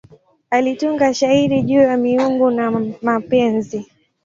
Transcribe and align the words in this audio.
Alitunga 0.49 1.13
shairi 1.13 1.61
juu 1.63 1.79
ya 1.81 1.97
miungu 1.97 2.51
na 2.51 2.71
mapenzi. 3.01 3.87